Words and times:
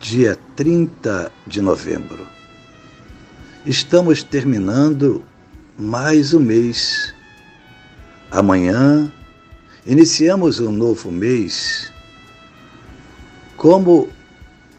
dia 0.00 0.38
30 0.56 1.30
de 1.46 1.60
novembro. 1.60 2.26
Estamos 3.66 4.22
terminando 4.22 5.22
mais 5.78 6.32
um 6.32 6.40
mês. 6.40 7.14
Amanhã 8.30 9.12
iniciamos 9.84 10.58
um 10.58 10.72
novo 10.72 11.12
mês. 11.12 11.92
Como 13.58 14.08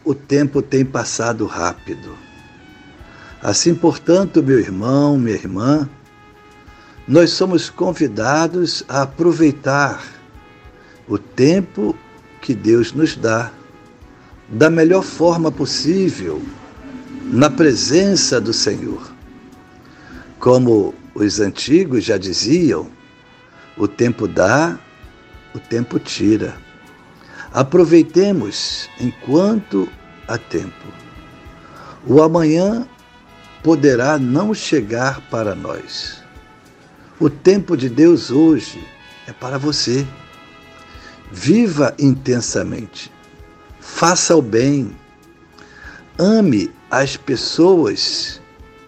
o 0.04 0.12
tempo 0.12 0.60
tem 0.60 0.84
passado 0.84 1.46
rápido. 1.46 2.18
Assim, 3.40 3.76
portanto, 3.76 4.42
meu 4.42 4.58
irmão, 4.58 5.16
minha 5.16 5.36
irmã, 5.36 5.88
nós 7.06 7.30
somos 7.30 7.70
convidados 7.70 8.82
a 8.88 9.02
aproveitar 9.02 10.02
o 11.06 11.16
tempo 11.16 11.96
que 12.40 12.54
Deus 12.54 12.92
nos 12.92 13.14
dá 13.16 13.52
da 14.52 14.68
melhor 14.68 15.02
forma 15.02 15.50
possível 15.50 16.42
na 17.24 17.48
presença 17.48 18.38
do 18.38 18.52
Senhor. 18.52 19.10
Como 20.38 20.94
os 21.14 21.40
antigos 21.40 22.04
já 22.04 22.18
diziam, 22.18 22.90
o 23.78 23.88
tempo 23.88 24.28
dá, 24.28 24.78
o 25.54 25.58
tempo 25.58 25.98
tira. 25.98 26.54
Aproveitemos 27.50 28.90
enquanto 29.00 29.88
há 30.28 30.36
tempo. 30.36 30.86
O 32.06 32.22
amanhã 32.22 32.86
poderá 33.62 34.18
não 34.18 34.52
chegar 34.52 35.22
para 35.30 35.54
nós. 35.54 36.22
O 37.18 37.30
tempo 37.30 37.74
de 37.74 37.88
Deus 37.88 38.30
hoje 38.30 38.84
é 39.26 39.32
para 39.32 39.56
você. 39.56 40.06
Viva 41.30 41.94
intensamente 41.98 43.11
faça 43.82 44.36
o 44.36 44.40
bem, 44.40 44.96
ame 46.16 46.70
as 46.88 47.16
pessoas 47.16 48.40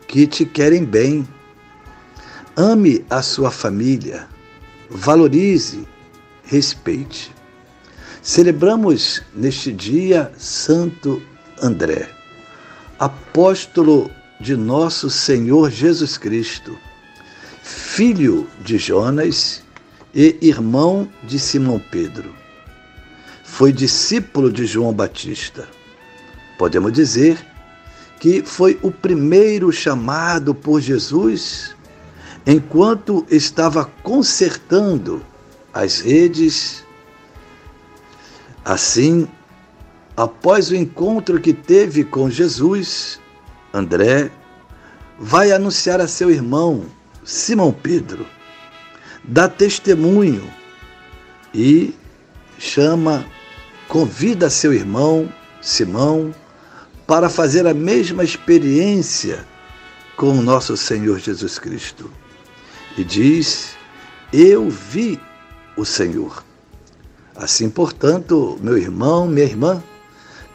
que 0.07 0.25
te 0.25 0.47
querem 0.47 0.85
bem, 0.85 1.29
ame 2.57 3.05
a 3.11 3.21
sua 3.21 3.51
família, 3.51 4.29
valorize, 4.89 5.87
respeite. 6.45 7.35
Celebramos 8.23 9.21
neste 9.35 9.73
dia 9.73 10.33
Santo 10.39 11.21
André, 11.61 12.09
apóstolo 12.99 14.09
de 14.41 14.57
nosso 14.57 15.11
Senhor 15.11 15.71
Jesus 15.73 16.17
Cristo, 16.17 16.79
filho 17.63 18.49
de 18.61 18.79
Jonas 18.79 19.61
e 20.15 20.39
irmão 20.41 21.09
de 21.25 21.39
Simão 21.41 21.83
Pedro 21.91 22.44
foi 23.55 23.73
discípulo 23.73 24.51
de 24.51 24.67
João 24.67 24.93
Batista. 24.93 25.69
Podemos 26.59 26.93
dizer 26.93 27.39
que 28.19 28.43
foi 28.43 28.77
o 28.83 28.91
primeiro 28.91 29.71
chamado 29.71 30.53
por 30.53 30.81
Jesus 30.81 31.73
enquanto 32.45 33.25
estava 33.31 33.85
consertando 34.03 35.25
as 35.73 36.01
redes. 36.01 36.85
Assim, 38.65 39.29
após 40.17 40.73
o 40.73 40.75
encontro 40.75 41.41
que 41.41 41.53
teve 41.53 42.03
com 42.03 42.29
Jesus, 42.29 43.21
André 43.73 44.33
vai 45.17 45.53
anunciar 45.53 46.01
a 46.01 46.09
seu 46.09 46.29
irmão, 46.29 46.87
Simão 47.25 47.71
Pedro, 47.71 48.27
dá 49.23 49.49
testemunho 49.49 50.43
e 51.55 51.95
chama 52.59 53.25
convida 53.95 54.51
seu 54.51 54.73
irmão, 54.73 55.33
Simão, 55.63 56.35
para 57.07 57.29
fazer 57.29 57.65
a 57.65 57.73
mesma 57.73 58.25
experiência 58.25 59.47
com 60.17 60.31
o 60.31 60.43
nosso 60.43 60.77
Senhor 60.77 61.21
Jesus 61.21 61.61
Cristo. 61.61 62.11
E 62.99 63.05
diz: 63.05 63.77
Eu 64.33 64.69
vi 64.69 65.21
o 65.77 65.85
Senhor. 65.85 66.45
Assim, 67.37 67.71
portanto, 67.71 68.59
meu 68.61 68.77
irmão, 68.77 69.29
minha 69.29 69.47
irmã, 69.47 69.81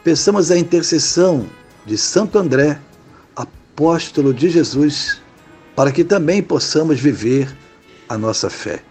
peçamos 0.04 0.50
a 0.50 0.58
intercessão 0.58 1.46
de 1.86 1.96
Santo 1.96 2.38
André, 2.38 2.78
apóstolo 3.34 4.34
de 4.34 4.50
Jesus, 4.50 5.18
para 5.74 5.90
que 5.90 6.04
também 6.04 6.42
possamos 6.42 7.00
viver 7.00 7.50
a 8.06 8.18
nossa 8.18 8.50
fé. 8.50 8.82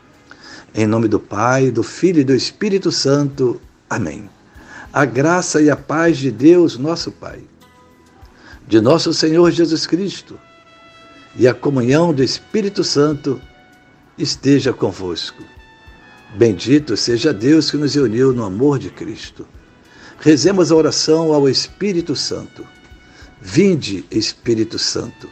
Em 0.73 0.87
nome 0.87 1.07
do 1.07 1.19
Pai, 1.19 1.69
do 1.69 1.83
Filho 1.83 2.21
e 2.21 2.23
do 2.23 2.33
Espírito 2.33 2.91
Santo. 2.91 3.61
Amém. 3.87 4.27
A 4.91 5.05
graça 5.05 5.61
e 5.61 5.69
a 5.69 5.75
paz 5.75 6.17
de 6.17 6.31
Deus, 6.31 6.77
nosso 6.77 7.11
Pai, 7.11 7.41
de 8.67 8.81
nosso 8.81 9.13
Senhor 9.13 9.51
Jesus 9.51 9.85
Cristo 9.85 10.39
e 11.35 11.47
a 11.47 11.53
comunhão 11.53 12.13
do 12.13 12.23
Espírito 12.23 12.83
Santo 12.83 13.39
esteja 14.17 14.73
convosco. 14.73 15.43
Bendito 16.35 16.97
seja 16.97 17.33
Deus 17.33 17.71
que 17.71 17.77
nos 17.77 17.95
uniu 17.95 18.33
no 18.33 18.43
amor 18.43 18.79
de 18.79 18.89
Cristo. 18.89 19.47
Rezemos 20.19 20.71
a 20.71 20.75
oração 20.75 21.33
ao 21.33 21.47
Espírito 21.47 22.15
Santo. 22.15 22.65
Vinde, 23.41 24.05
Espírito 24.11 24.77
Santo. 24.77 25.29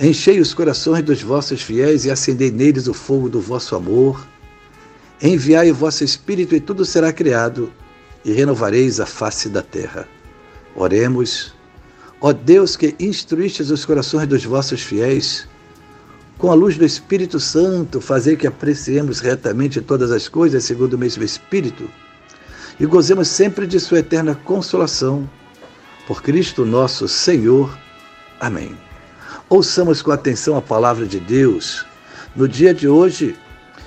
Enchei 0.00 0.38
os 0.38 0.54
corações 0.54 1.02
dos 1.02 1.22
vossos 1.22 1.62
fiéis 1.62 2.04
e 2.04 2.10
acendei 2.10 2.50
neles 2.50 2.86
o 2.86 2.94
fogo 2.94 3.28
do 3.28 3.40
vosso 3.40 3.74
amor. 3.74 4.26
Enviai 5.20 5.70
o 5.70 5.74
vosso 5.74 6.04
Espírito 6.04 6.54
e 6.54 6.60
tudo 6.60 6.84
será 6.84 7.12
criado, 7.12 7.72
e 8.26 8.32
renovareis 8.32 8.98
a 8.98 9.06
face 9.06 9.48
da 9.48 9.62
terra. 9.62 10.06
Oremos. 10.74 11.54
Ó 12.20 12.32
Deus 12.32 12.76
que 12.76 12.96
instruístes 12.98 13.70
os 13.70 13.84
corações 13.84 14.26
dos 14.26 14.44
vossos 14.44 14.82
fiéis, 14.82 15.48
com 16.36 16.50
a 16.50 16.54
luz 16.54 16.76
do 16.76 16.84
Espírito 16.84 17.38
Santo, 17.38 18.00
fazer 18.00 18.36
que 18.36 18.46
apreciemos 18.46 19.20
retamente 19.20 19.80
todas 19.80 20.10
as 20.10 20.28
coisas 20.28 20.64
segundo 20.64 20.94
o 20.94 20.98
mesmo 20.98 21.22
Espírito 21.22 21.88
e 22.80 22.84
gozemos 22.84 23.28
sempre 23.28 23.64
de 23.64 23.78
Sua 23.78 24.00
eterna 24.00 24.34
consolação. 24.34 25.28
Por 26.06 26.20
Cristo 26.20 26.64
nosso 26.64 27.06
Senhor. 27.06 27.76
Amém. 28.40 28.76
Ouçamos 29.48 30.02
com 30.02 30.10
atenção 30.10 30.56
a 30.56 30.62
palavra 30.62 31.06
de 31.06 31.20
Deus. 31.20 31.86
No 32.34 32.48
dia 32.48 32.74
de 32.74 32.88
hoje, 32.88 33.36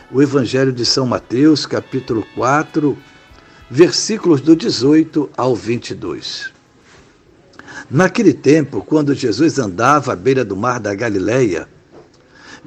o 0.10 0.22
Evangelho 0.22 0.72
de 0.72 0.86
São 0.86 1.06
Mateus, 1.06 1.66
capítulo 1.66 2.26
4, 2.36 2.98
versículos 3.70 4.42
do 4.42 4.56
18 4.56 5.30
ao 5.38 5.56
22. 5.56 6.52
Naquele 7.90 8.34
tempo, 8.34 8.82
quando 8.82 9.14
Jesus 9.14 9.60
andava 9.60 10.14
à 10.14 10.16
beira 10.16 10.44
do 10.44 10.56
mar 10.56 10.80
da 10.80 10.94
Galileia, 10.94 11.68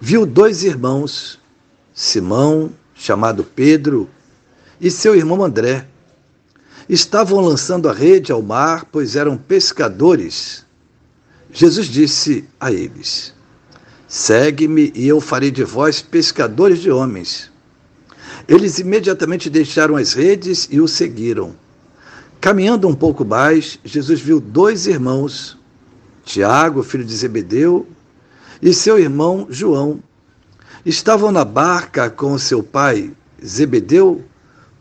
viu 0.01 0.25
dois 0.25 0.63
irmãos, 0.63 1.39
Simão, 1.93 2.73
chamado 2.95 3.45
Pedro, 3.45 4.09
e 4.81 4.91
seu 4.91 5.15
irmão 5.15 5.45
André. 5.45 5.87
Estavam 6.89 7.41
lançando 7.41 7.89
a 7.89 7.93
rede 7.93 8.33
ao 8.33 8.43
mar, 8.43 8.87
pois 8.91 9.15
eram 9.15 9.37
pescadores. 9.37 10.67
Jesus 11.53 11.87
disse 11.87 12.45
a 12.59 12.73
eles: 12.73 13.33
Segue-me 14.09 14.93
e 14.95 15.07
eu 15.07 15.21
farei 15.21 15.51
de 15.51 15.63
vós 15.63 16.03
pescadores 16.03 16.81
de 16.81 16.91
homens. 16.91 17.52
Eles 18.49 18.79
imediatamente 18.79 19.49
deixaram 19.49 19.97
as 19.97 20.13
redes 20.13 20.69
e 20.71 20.81
o 20.81 20.89
seguiram. 20.89 21.55
Caminhando 22.41 22.89
um 22.89 22.95
pouco 22.95 23.25
mais, 23.25 23.79
Jesus 23.85 24.21
viu 24.21 24.41
dois 24.41 24.87
irmãos, 24.87 25.57
Tiago, 26.25 26.83
filho 26.83 27.05
de 27.05 27.15
Zebedeu, 27.15 27.87
e 28.61 28.73
seu 28.73 28.99
irmão 28.99 29.47
João. 29.49 30.01
Estavam 30.85 31.31
na 31.31 31.45
barca 31.45 32.11
com 32.11 32.37
seu 32.39 32.63
pai, 32.63 33.13
Zebedeu, 33.45 34.25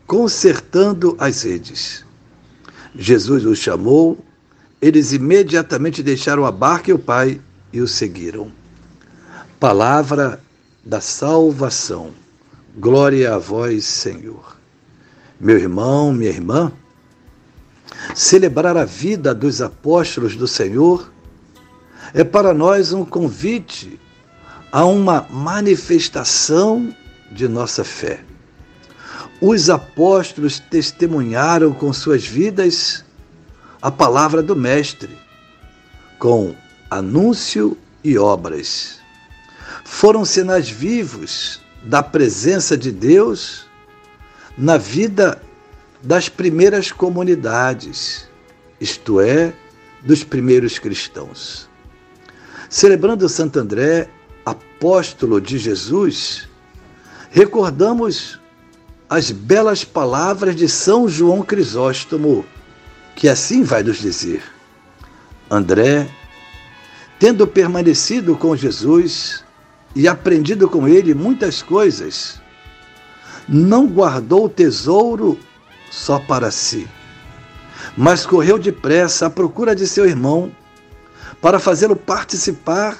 consertando 0.06 1.16
as 1.18 1.42
redes. 1.42 2.04
Jesus 2.94 3.44
os 3.44 3.58
chamou, 3.58 4.18
eles 4.80 5.12
imediatamente 5.12 6.02
deixaram 6.02 6.44
a 6.44 6.50
barca 6.50 6.90
e 6.90 6.94
o 6.94 6.98
pai 6.98 7.40
e 7.72 7.80
o 7.80 7.86
seguiram. 7.86 8.50
Palavra 9.60 10.40
da 10.84 11.00
salvação. 11.00 12.21
Glória 12.76 13.34
a 13.34 13.38
vós, 13.38 13.84
Senhor. 13.84 14.56
Meu 15.40 15.58
irmão, 15.58 16.12
minha 16.12 16.30
irmã, 16.30 16.72
Celebrar 18.14 18.76
a 18.76 18.84
vida 18.84 19.34
dos 19.34 19.62
apóstolos 19.62 20.36
do 20.36 20.46
Senhor 20.46 21.10
é 22.12 22.22
para 22.22 22.52
nós 22.52 22.92
um 22.92 23.04
convite 23.04 23.98
a 24.70 24.84
uma 24.84 25.26
manifestação 25.30 26.94
de 27.30 27.48
nossa 27.48 27.84
fé. 27.84 28.22
Os 29.40 29.70
apóstolos 29.70 30.58
testemunharam 30.58 31.72
com 31.72 31.92
suas 31.92 32.26
vidas 32.26 33.04
a 33.80 33.90
palavra 33.90 34.42
do 34.42 34.54
Mestre, 34.54 35.16
com 36.18 36.54
anúncio 36.90 37.76
e 38.04 38.18
obras. 38.18 38.98
Foram 39.84 40.24
sinais 40.24 40.68
vivos 40.68 41.60
da 41.84 42.02
presença 42.02 42.76
de 42.76 42.92
Deus 42.92 43.66
na 44.56 44.76
vida 44.76 45.40
das 46.02 46.28
primeiras 46.28 46.90
comunidades, 46.92 48.28
isto 48.80 49.20
é, 49.20 49.52
dos 50.02 50.24
primeiros 50.24 50.78
cristãos. 50.78 51.68
Celebrando 52.68 53.28
Santo 53.28 53.58
André, 53.58 54.08
apóstolo 54.44 55.40
de 55.40 55.58
Jesus, 55.58 56.48
recordamos 57.30 58.40
as 59.08 59.30
belas 59.30 59.84
palavras 59.84 60.56
de 60.56 60.68
São 60.68 61.08
João 61.08 61.42
Crisóstomo, 61.42 62.44
que 63.14 63.28
assim 63.28 63.62
vai 63.62 63.82
nos 63.82 63.98
dizer: 63.98 64.42
André, 65.50 66.08
tendo 67.18 67.46
permanecido 67.46 68.36
com 68.36 68.56
Jesus 68.56 69.44
e 69.94 70.08
aprendido 70.08 70.68
com 70.68 70.88
ele 70.88 71.14
muitas 71.14 71.62
coisas, 71.62 72.40
não 73.48 73.86
guardou 73.86 74.48
tesouro 74.48 75.38
só 75.90 76.18
para 76.18 76.50
si, 76.50 76.88
mas 77.96 78.24
correu 78.24 78.58
depressa 78.58 79.26
à 79.26 79.30
procura 79.30 79.74
de 79.74 79.86
seu 79.86 80.06
irmão 80.06 80.50
para 81.40 81.58
fazê-lo 81.58 81.96
participar 81.96 82.98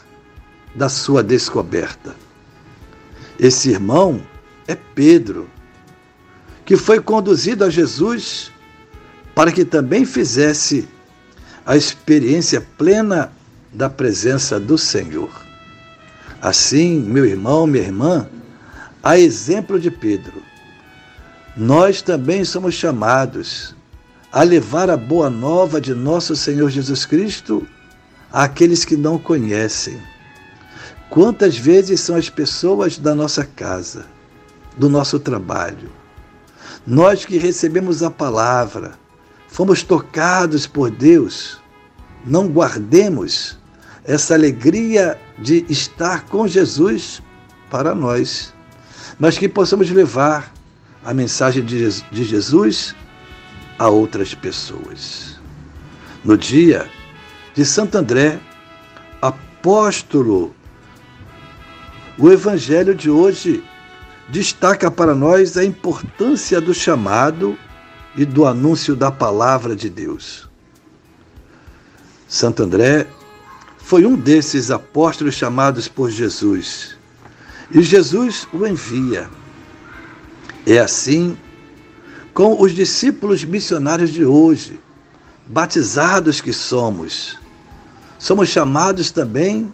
da 0.74 0.88
sua 0.88 1.22
descoberta. 1.22 2.14
Esse 3.38 3.70
irmão 3.70 4.20
é 4.66 4.74
Pedro, 4.74 5.48
que 6.64 6.76
foi 6.76 7.00
conduzido 7.00 7.64
a 7.64 7.70
Jesus 7.70 8.52
para 9.34 9.50
que 9.50 9.64
também 9.64 10.04
fizesse 10.04 10.88
a 11.64 11.76
experiência 11.76 12.60
plena 12.76 13.32
da 13.72 13.88
presença 13.88 14.60
do 14.60 14.76
Senhor. 14.76 15.30
Assim, 16.42 16.98
meu 16.98 17.24
irmão, 17.24 17.68
minha 17.68 17.84
irmã, 17.84 18.28
a 19.00 19.16
exemplo 19.16 19.78
de 19.78 19.92
Pedro, 19.92 20.42
nós 21.56 22.02
também 22.02 22.44
somos 22.44 22.74
chamados 22.74 23.76
a 24.32 24.42
levar 24.42 24.90
a 24.90 24.96
boa 24.96 25.30
nova 25.30 25.80
de 25.80 25.94
nosso 25.94 26.34
Senhor 26.34 26.68
Jesus 26.68 27.06
Cristo 27.06 27.64
àqueles 28.32 28.84
que 28.84 28.96
não 28.96 29.18
conhecem. 29.18 30.02
Quantas 31.08 31.56
vezes 31.56 32.00
são 32.00 32.16
as 32.16 32.28
pessoas 32.28 32.98
da 32.98 33.14
nossa 33.14 33.44
casa, 33.44 34.06
do 34.76 34.88
nosso 34.88 35.20
trabalho? 35.20 35.92
Nós 36.84 37.24
que 37.24 37.38
recebemos 37.38 38.02
a 38.02 38.10
palavra, 38.10 38.94
fomos 39.46 39.84
tocados 39.84 40.66
por 40.66 40.90
Deus, 40.90 41.60
não 42.26 42.48
guardemos 42.48 43.62
essa 44.04 44.34
alegria 44.34 45.19
de 45.38 45.64
estar 45.69 46.25
com 46.26 46.46
Jesus 46.46 47.22
para 47.70 47.94
nós, 47.94 48.52
mas 49.19 49.38
que 49.38 49.49
possamos 49.49 49.90
levar 49.90 50.52
a 51.04 51.14
mensagem 51.14 51.64
de 51.64 52.25
Jesus 52.25 52.94
a 53.78 53.88
outras 53.88 54.34
pessoas. 54.34 55.40
No 56.25 56.37
dia 56.37 56.88
de 57.54 57.64
Santo 57.64 57.99
André, 57.99 58.40
apóstolo, 59.20 60.54
o 62.19 62.31
Evangelho 62.31 62.94
de 62.94 63.10
hoje 63.10 63.64
destaca 64.28 64.90
para 64.90 65.14
nós 65.14 65.56
a 65.56 65.64
importância 65.64 66.60
do 66.60 66.72
chamado 66.72 67.58
e 68.16 68.25
do 68.25 68.46
anúncio 68.46 68.94
da 68.94 69.10
palavra 69.10 69.75
de 69.75 69.88
Deus. 69.88 70.49
Santo 72.28 72.62
André 72.62 73.06
foi 73.92 74.06
um 74.06 74.16
desses 74.16 74.70
apóstolos 74.70 75.34
chamados 75.34 75.86
por 75.86 76.10
Jesus. 76.10 76.96
E 77.70 77.82
Jesus 77.82 78.48
o 78.50 78.66
envia. 78.66 79.28
É 80.66 80.78
assim 80.78 81.36
com 82.32 82.58
os 82.58 82.72
discípulos 82.72 83.44
missionários 83.44 84.10
de 84.10 84.24
hoje, 84.24 84.80
batizados 85.46 86.40
que 86.40 86.54
somos. 86.54 87.38
Somos 88.18 88.48
chamados 88.48 89.10
também 89.10 89.70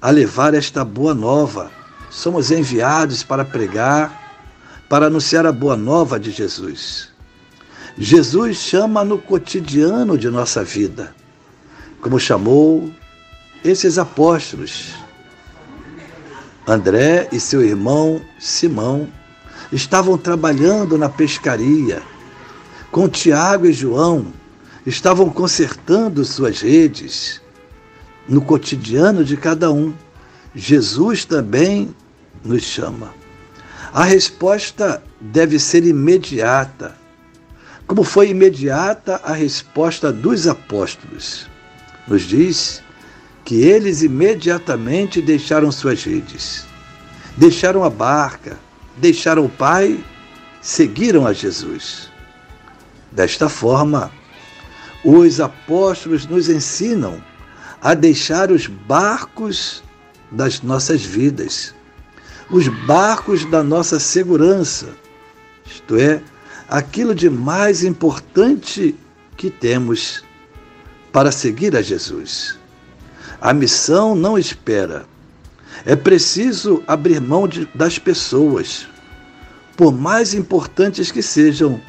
a 0.00 0.10
levar 0.10 0.54
esta 0.54 0.84
boa 0.84 1.14
nova. 1.14 1.70
Somos 2.10 2.50
enviados 2.50 3.22
para 3.22 3.44
pregar, 3.44 4.42
para 4.88 5.06
anunciar 5.06 5.46
a 5.46 5.52
boa 5.52 5.76
nova 5.76 6.18
de 6.18 6.32
Jesus. 6.32 7.10
Jesus 7.96 8.56
chama 8.56 9.04
no 9.04 9.18
cotidiano 9.18 10.18
de 10.18 10.28
nossa 10.28 10.64
vida, 10.64 11.14
como 12.00 12.18
chamou 12.18 12.92
esses 13.64 13.98
apóstolos. 13.98 14.94
André 16.66 17.28
e 17.32 17.40
seu 17.40 17.62
irmão 17.62 18.20
Simão 18.38 19.08
estavam 19.72 20.16
trabalhando 20.18 20.96
na 20.98 21.08
pescaria. 21.08 22.02
Com 22.90 23.08
Tiago 23.08 23.66
e 23.66 23.72
João, 23.72 24.26
estavam 24.86 25.30
consertando 25.30 26.24
suas 26.24 26.60
redes. 26.60 27.40
No 28.28 28.40
cotidiano 28.40 29.24
de 29.24 29.36
cada 29.36 29.72
um, 29.72 29.92
Jesus 30.54 31.24
também 31.24 31.94
nos 32.44 32.62
chama. 32.62 33.14
A 33.92 34.04
resposta 34.04 35.02
deve 35.20 35.58
ser 35.58 35.84
imediata, 35.84 36.96
como 37.86 38.04
foi 38.04 38.30
imediata 38.30 39.20
a 39.24 39.32
resposta 39.32 40.12
dos 40.12 40.46
apóstolos. 40.46 41.46
Nos 42.06 42.22
diz 42.22 42.82
que 43.44 43.62
eles 43.62 44.02
imediatamente 44.02 45.20
deixaram 45.20 45.72
suas 45.72 46.04
redes, 46.04 46.64
deixaram 47.36 47.84
a 47.84 47.90
barca, 47.90 48.58
deixaram 48.96 49.44
o 49.44 49.48
Pai, 49.48 50.02
seguiram 50.60 51.26
a 51.26 51.32
Jesus. 51.32 52.10
Desta 53.10 53.48
forma, 53.48 54.10
os 55.04 55.40
apóstolos 55.40 56.26
nos 56.26 56.48
ensinam 56.48 57.22
a 57.82 57.94
deixar 57.94 58.50
os 58.50 58.66
barcos 58.66 59.82
das 60.30 60.62
nossas 60.62 61.02
vidas, 61.02 61.74
os 62.48 62.68
barcos 62.86 63.44
da 63.50 63.62
nossa 63.62 63.98
segurança, 63.98 64.88
isto 65.66 65.96
é, 65.96 66.22
aquilo 66.68 67.14
de 67.14 67.28
mais 67.28 67.82
importante 67.82 68.94
que 69.36 69.50
temos 69.50 70.24
para 71.12 71.32
seguir 71.32 71.76
a 71.76 71.82
Jesus. 71.82 72.61
A 73.42 73.52
missão 73.52 74.14
não 74.14 74.38
espera. 74.38 75.04
É 75.84 75.96
preciso 75.96 76.80
abrir 76.86 77.20
mão 77.20 77.48
de, 77.48 77.68
das 77.74 77.98
pessoas, 77.98 78.86
por 79.76 79.92
mais 79.92 80.32
importantes 80.32 81.10
que 81.10 81.20
sejam, 81.20 81.80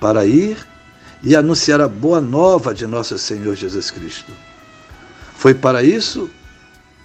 para 0.00 0.24
ir 0.24 0.56
e 1.22 1.36
anunciar 1.36 1.82
a 1.82 1.88
boa 1.88 2.18
nova 2.18 2.72
de 2.72 2.86
nosso 2.86 3.18
Senhor 3.18 3.54
Jesus 3.54 3.90
Cristo. 3.90 4.32
Foi 5.36 5.52
para 5.52 5.82
isso 5.82 6.30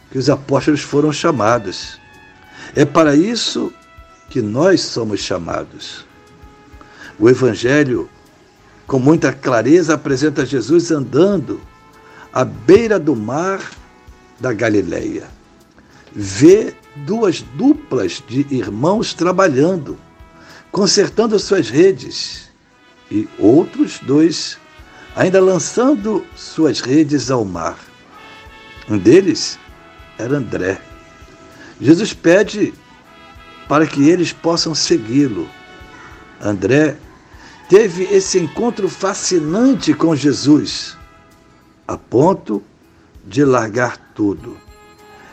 que 0.10 0.18
os 0.18 0.30
apóstolos 0.30 0.80
foram 0.80 1.12
chamados. 1.12 2.00
É 2.74 2.86
para 2.86 3.14
isso 3.14 3.74
que 4.30 4.42
nós 4.42 4.80
somos 4.80 5.20
chamados. 5.20 6.06
O 7.20 7.30
Evangelho, 7.30 8.10
com 8.88 9.00
muita 9.00 9.34
clareza, 9.34 9.96
apresenta 9.96 10.46
Jesus 10.46 10.92
andando 10.92 11.60
à 12.34 12.44
beira 12.44 13.00
do 13.00 13.16
mar 13.16 13.72
da 14.40 14.54
Galileia. 14.54 15.28
Vê 16.14 16.74
duas 16.96 17.42
duplas 17.56 18.24
de 18.28 18.46
irmãos 18.50 19.14
trabalhando, 19.14 19.98
consertando 20.72 21.38
suas 21.40 21.70
redes, 21.70 22.50
e 23.12 23.28
outros 23.38 24.00
dois 24.00 24.58
ainda 25.16 25.42
lançando 25.42 26.26
suas 26.36 26.80
redes 26.80 27.32
ao 27.32 27.44
mar. 27.44 27.78
Um 28.88 28.98
deles 28.98 29.58
era 30.18 30.38
André. 30.38 30.80
Jesus 31.82 32.14
pede 32.14 32.74
para 33.68 33.86
que 33.86 34.10
eles 34.10 34.32
possam 34.32 34.76
segui-lo. 34.76 35.50
André 36.42 36.98
teve 37.68 38.04
esse 38.04 38.40
encontro 38.40 38.90
fascinante 38.90 39.94
com 39.94 40.16
Jesus 40.16 40.98
a 41.90 41.98
ponto 41.98 42.62
de 43.26 43.44
largar 43.44 43.98
tudo. 44.14 44.56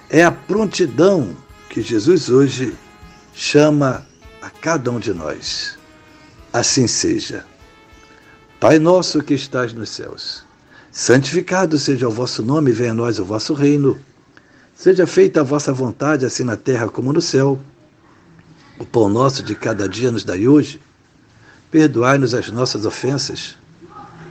É 0.09 0.25
a 0.25 0.33
prontidão 0.33 1.37
que 1.69 1.83
Jesus 1.83 2.31
hoje 2.31 2.75
chama 3.35 4.07
a 4.41 4.49
cada 4.49 4.91
um 4.91 4.99
de 4.99 5.13
nós. 5.13 5.77
Assim 6.51 6.87
seja. 6.87 7.45
Pai 8.59 8.79
nosso 8.79 9.23
que 9.23 9.35
estás 9.35 9.75
nos 9.75 9.91
céus, 9.91 10.45
santificado 10.91 11.77
seja 11.79 12.09
o 12.09 12.11
vosso 12.11 12.43
nome, 12.43 12.73
venha 12.73 12.93
a 12.93 12.95
nós 12.95 13.19
o 13.19 13.25
vosso 13.27 13.53
reino. 13.53 14.01
Seja 14.75 15.07
feita 15.07 15.41
a 15.41 15.45
vossa 15.45 15.75
vontade, 15.75 16.25
assim 16.25 16.43
na 16.43 16.57
terra 16.57 16.89
como 16.89 17.13
no 17.13 17.21
céu. 17.21 17.61
O 18.79 18.87
pão 18.87 19.11
nosso 19.11 19.43
de 19.43 19.55
cada 19.55 19.87
dia 19.87 20.11
nos 20.11 20.25
dai 20.25 20.49
hoje. 20.49 20.81
Perdoai-nos 21.71 22.33
as 22.33 22.51
nossas 22.51 22.87
ofensas, 22.87 23.59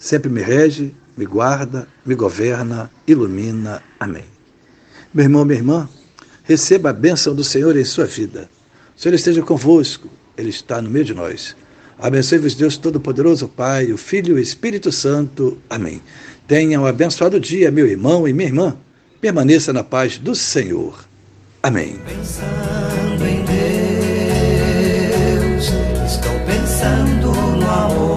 sempre 0.00 0.28
me 0.30 0.40
rege, 0.40 0.92
me 1.16 1.26
guarda, 1.26 1.86
me 2.04 2.14
governa, 2.14 2.90
ilumina. 3.06 3.82
Amém. 4.00 4.24
Meu 5.12 5.26
irmão, 5.26 5.44
minha 5.44 5.58
irmã, 5.58 5.88
receba 6.42 6.90
a 6.90 6.94
bênção 6.94 7.34
do 7.34 7.44
Senhor 7.44 7.76
em 7.76 7.84
sua 7.84 8.06
vida. 8.06 8.48
O 8.96 9.00
Senhor 9.00 9.14
esteja 9.14 9.42
convosco, 9.42 10.08
Ele 10.36 10.48
está 10.48 10.80
no 10.80 10.90
meio 10.90 11.04
de 11.04 11.14
nós. 11.14 11.54
Abençoe-vos 11.98 12.54
Deus 12.54 12.78
Todo-Poderoso, 12.78 13.46
Pai, 13.46 13.92
o 13.92 13.98
Filho 13.98 14.38
e 14.38 14.40
o 14.40 14.42
Espírito 14.42 14.90
Santo. 14.90 15.58
Amém. 15.68 16.00
Tenha 16.48 16.80
um 16.80 16.86
abençoado 16.86 17.38
dia, 17.38 17.70
meu 17.70 17.86
irmão 17.86 18.26
e 18.26 18.32
minha 18.32 18.48
irmã. 18.48 18.76
Permaneça 19.20 19.70
na 19.72 19.84
paz 19.84 20.16
do 20.16 20.34
Senhor. 20.34 21.04
Amém. 21.62 22.00
Pensando 22.06 23.26
em 23.26 23.44
Deus, 25.44 25.66
estou 26.10 26.32
pensando 26.46 27.32
no 27.58 27.70
amor. 27.70 28.09